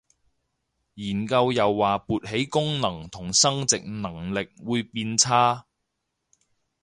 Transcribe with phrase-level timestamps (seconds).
[0.95, 5.67] 研究又話勃起功能同生殖能力會變差